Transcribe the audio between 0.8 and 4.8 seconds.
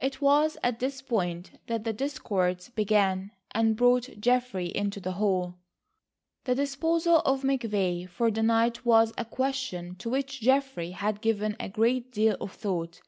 point that the discords began, and brought Geoffrey